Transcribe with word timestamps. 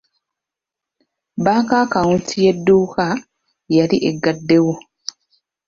Banka 1.43 1.73
akawunti 1.83 2.33
y'edduuka 2.43 3.05
yali 3.75 3.97
eggaddwawo. 4.09 4.73